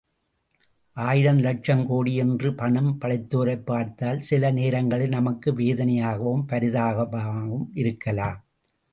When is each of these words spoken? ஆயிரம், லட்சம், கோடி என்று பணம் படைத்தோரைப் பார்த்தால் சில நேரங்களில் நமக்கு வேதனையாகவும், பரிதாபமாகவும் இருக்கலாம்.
ஆயிரம், 0.93 1.39
லட்சம், 1.39 1.85
கோடி 1.87 2.15
என்று 2.15 2.55
பணம் 2.55 2.97
படைத்தோரைப் 3.01 3.65
பார்த்தால் 3.65 4.21
சில 4.21 4.51
நேரங்களில் 4.51 5.09
நமக்கு 5.09 5.51
வேதனையாகவும், 5.51 6.43
பரிதாபமாகவும் 6.47 7.67
இருக்கலாம். 7.73 8.43